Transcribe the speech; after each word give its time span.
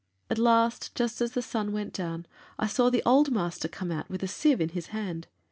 "At 0.31 0.39
last, 0.39 0.95
just 0.95 1.21
as 1.21 1.33
the 1.33 1.43
sun 1.43 1.71
went 1.73 1.93
down, 1.93 2.25
I 2.57 2.65
saw 2.65 2.89
the 2.89 3.03
old 3.05 3.29
master 3.29 3.67
come 3.67 3.91
out 3.91 4.09
with 4.09 4.23
a 4.23 4.27
sieve 4.27 4.59
in 4.59 4.69
his 4.69 4.87
hand. 4.87 5.27